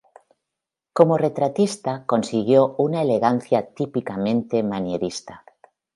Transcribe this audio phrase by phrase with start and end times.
[0.93, 5.45] Como retratista consiguió una elegancia típicamente manierista.